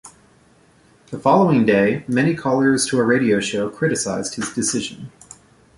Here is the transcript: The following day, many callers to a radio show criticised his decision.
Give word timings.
The 1.11 1.19
following 1.19 1.63
day, 1.63 2.03
many 2.07 2.33
callers 2.33 2.87
to 2.87 2.97
a 2.97 3.03
radio 3.03 3.39
show 3.39 3.69
criticised 3.69 4.33
his 4.33 4.49
decision. 4.51 5.11